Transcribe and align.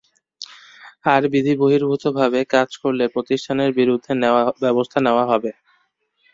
আর 1.05 1.21
বিধিবহির্ভূতভাবে 1.33 2.39
কাজ 2.53 2.69
করলে 2.81 3.05
প্রতিষ্ঠানের 3.15 3.71
বিরুদ্ধে 3.79 4.11
ব্যবস্থা 4.63 4.97
নেওয়া 5.05 5.23
যাবে। 5.31 5.51